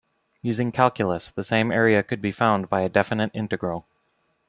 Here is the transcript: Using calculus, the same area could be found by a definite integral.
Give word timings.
Using 0.41 0.71
calculus, 0.71 1.29
the 1.29 1.43
same 1.43 1.71
area 1.71 2.01
could 2.01 2.23
be 2.23 2.31
found 2.31 2.69
by 2.71 2.81
a 2.81 2.89
definite 2.89 3.29
integral. 3.35 3.85